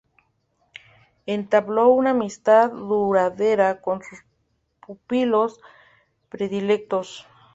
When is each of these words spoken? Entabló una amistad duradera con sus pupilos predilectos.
Entabló 1.27 1.89
una 1.89 2.09
amistad 2.09 2.71
duradera 2.71 3.81
con 3.81 4.01
sus 4.01 4.17
pupilos 4.83 5.59
predilectos. 6.29 7.27